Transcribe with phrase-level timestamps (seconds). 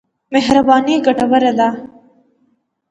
[0.33, 1.69] مهرباني ګټوره ده.